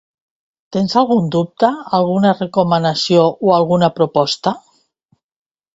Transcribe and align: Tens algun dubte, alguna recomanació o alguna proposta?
Tens 0.77 0.95
algun 1.01 1.27
dubte, 1.35 1.69
alguna 1.99 2.33
recomanació 2.41 3.29
o 3.49 3.53
alguna 3.61 3.95
proposta? 4.01 4.57